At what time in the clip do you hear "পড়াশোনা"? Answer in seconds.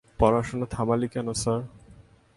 0.19-0.65